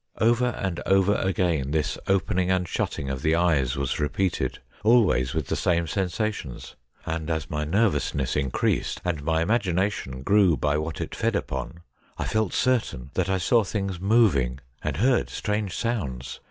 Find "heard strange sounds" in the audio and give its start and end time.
14.97-16.39